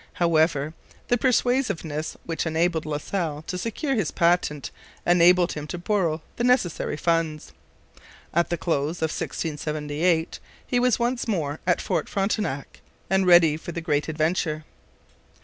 [0.13, 0.73] However,
[1.09, 4.71] the persuasiveness which enabled La Salle to secure his patent
[5.05, 7.51] enabled him to borrow the necessary funds.
[8.33, 13.71] At the close of 1678 he was once more at Fort Frontenac and ready for
[13.73, 14.65] the great adventure.